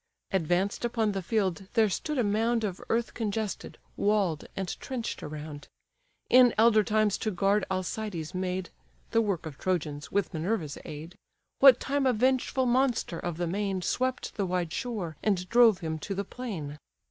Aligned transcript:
Advanced 0.31 0.83
upon 0.83 1.11
the 1.11 1.21
field 1.21 1.67
there 1.75 1.87
stood 1.87 2.17
a 2.17 2.23
mound 2.23 2.63
Of 2.63 2.81
earth 2.89 3.13
congested, 3.13 3.77
wall'd, 3.95 4.47
and 4.55 4.67
trench'd 4.79 5.21
around; 5.21 5.67
In 6.27 6.55
elder 6.57 6.83
times 6.83 7.19
to 7.19 7.29
guard 7.29 7.67
Alcides 7.69 8.33
made, 8.33 8.71
(The 9.11 9.21
work 9.21 9.45
of 9.45 9.59
Trojans, 9.59 10.11
with 10.11 10.33
Minerva's 10.33 10.79
aid,) 10.85 11.13
What 11.59 11.79
time 11.79 12.07
a 12.07 12.13
vengeful 12.13 12.65
monster 12.65 13.19
of 13.19 13.37
the 13.37 13.45
main 13.45 13.83
Swept 13.83 14.33
the 14.37 14.45
wide 14.47 14.73
shore, 14.73 15.17
and 15.21 15.47
drove 15.49 15.81
him 15.81 15.99
to 15.99 16.15
the 16.15 16.25
plain. 16.25 16.79